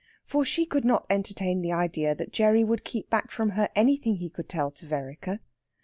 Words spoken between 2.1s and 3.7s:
that Gerry would keep back from her